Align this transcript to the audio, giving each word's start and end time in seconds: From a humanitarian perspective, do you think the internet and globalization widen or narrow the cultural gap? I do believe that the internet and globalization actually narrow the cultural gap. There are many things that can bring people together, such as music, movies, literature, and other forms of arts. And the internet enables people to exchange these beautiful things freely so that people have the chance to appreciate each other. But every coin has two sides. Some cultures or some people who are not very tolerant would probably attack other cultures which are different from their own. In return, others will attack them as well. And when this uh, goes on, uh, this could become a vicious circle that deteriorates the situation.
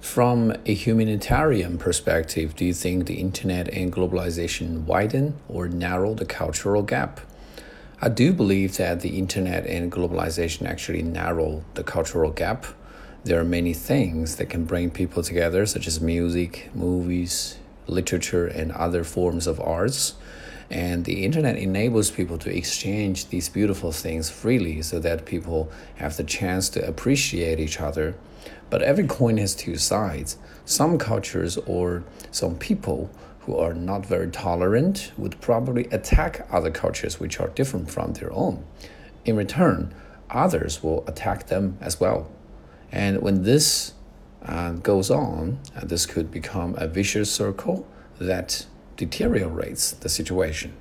From 0.00 0.54
a 0.64 0.74
humanitarian 0.74 1.76
perspective, 1.76 2.54
do 2.54 2.64
you 2.64 2.72
think 2.72 3.06
the 3.06 3.20
internet 3.20 3.68
and 3.68 3.92
globalization 3.92 4.84
widen 4.84 5.34
or 5.48 5.68
narrow 5.68 6.14
the 6.14 6.24
cultural 6.24 6.82
gap? 6.82 7.20
I 8.00 8.08
do 8.08 8.32
believe 8.32 8.76
that 8.76 9.00
the 9.00 9.18
internet 9.18 9.66
and 9.66 9.90
globalization 9.90 10.68
actually 10.68 11.02
narrow 11.02 11.64
the 11.74 11.82
cultural 11.82 12.30
gap. 12.30 12.64
There 13.24 13.40
are 13.40 13.44
many 13.44 13.74
things 13.74 14.36
that 14.36 14.48
can 14.48 14.64
bring 14.64 14.90
people 14.90 15.24
together, 15.24 15.66
such 15.66 15.88
as 15.88 16.00
music, 16.00 16.70
movies, 16.74 17.58
literature, 17.88 18.46
and 18.46 18.70
other 18.70 19.02
forms 19.02 19.48
of 19.48 19.60
arts. 19.60 20.14
And 20.70 21.04
the 21.04 21.24
internet 21.24 21.56
enables 21.56 22.10
people 22.10 22.36
to 22.38 22.54
exchange 22.54 23.28
these 23.28 23.48
beautiful 23.48 23.90
things 23.90 24.28
freely 24.28 24.82
so 24.82 24.98
that 25.00 25.24
people 25.24 25.70
have 25.96 26.16
the 26.16 26.24
chance 26.24 26.68
to 26.70 26.86
appreciate 26.86 27.58
each 27.58 27.80
other. 27.80 28.14
But 28.68 28.82
every 28.82 29.06
coin 29.06 29.38
has 29.38 29.54
two 29.54 29.76
sides. 29.76 30.36
Some 30.66 30.98
cultures 30.98 31.56
or 31.58 32.04
some 32.30 32.56
people 32.56 33.10
who 33.40 33.56
are 33.56 33.72
not 33.72 34.04
very 34.04 34.30
tolerant 34.30 35.10
would 35.16 35.40
probably 35.40 35.86
attack 35.86 36.46
other 36.52 36.70
cultures 36.70 37.18
which 37.18 37.40
are 37.40 37.48
different 37.48 37.90
from 37.90 38.12
their 38.12 38.30
own. 38.34 38.62
In 39.24 39.36
return, 39.36 39.94
others 40.28 40.82
will 40.82 41.02
attack 41.06 41.46
them 41.46 41.78
as 41.80 41.98
well. 41.98 42.30
And 42.92 43.22
when 43.22 43.44
this 43.44 43.94
uh, 44.44 44.72
goes 44.72 45.10
on, 45.10 45.58
uh, 45.74 45.84
this 45.84 46.04
could 46.04 46.30
become 46.30 46.74
a 46.76 46.86
vicious 46.86 47.30
circle 47.30 47.86
that 48.18 48.66
deteriorates 48.98 49.92
the 49.92 50.10
situation. 50.10 50.74